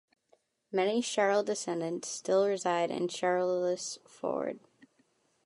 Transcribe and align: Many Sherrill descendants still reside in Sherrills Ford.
Many 0.71 0.99
Sherrill 1.01 1.43
descendants 1.43 2.07
still 2.09 2.47
reside 2.47 2.89
in 2.89 3.07
Sherrills 3.07 3.99
Ford. 4.07 4.59